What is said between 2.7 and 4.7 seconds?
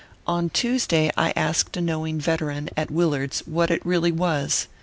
at Willard s what it really was.